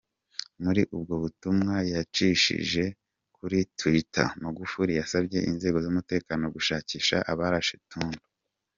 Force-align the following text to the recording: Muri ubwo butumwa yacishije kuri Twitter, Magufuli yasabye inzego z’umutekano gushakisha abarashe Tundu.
Muri 0.63 0.81
ubwo 0.95 1.13
butumwa 1.23 1.75
yacishije 1.93 2.83
kuri 3.35 3.57
Twitter, 3.79 4.27
Magufuli 4.43 4.91
yasabye 4.99 5.37
inzego 5.49 5.77
z’umutekano 5.85 6.43
gushakisha 6.55 7.17
abarashe 7.33 7.77
Tundu. 7.91 8.23